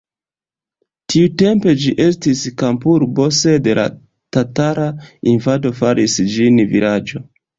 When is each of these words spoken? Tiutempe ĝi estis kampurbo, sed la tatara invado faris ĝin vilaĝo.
Tiutempe 1.13 1.73
ĝi 1.81 1.91
estis 2.05 2.41
kampurbo, 2.61 3.27
sed 3.41 3.69
la 3.81 3.85
tatara 4.37 4.87
invado 5.35 5.75
faris 5.83 6.19
ĝin 6.37 6.59
vilaĝo. 6.75 7.25